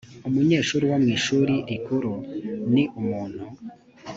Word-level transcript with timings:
umunyeshuri 0.27 0.83
wo 0.91 0.97
mu 1.03 1.09
ishuri 1.17 1.53
rikuru 1.69 2.13
ni 2.73 2.83
umuntu 2.99 3.43